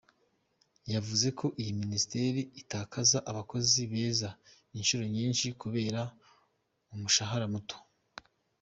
Yavuze 0.93 1.27
ko 1.39 1.45
iyi 1.61 1.73
minisiteri 1.81 2.41
itakaza 2.61 3.17
abakozi 3.31 3.81
beza 3.91 4.29
inshuro 4.77 5.03
nyinshi 5.15 5.45
kubera 5.61 6.01
umushahara 6.93 7.45
muto. 7.53 7.77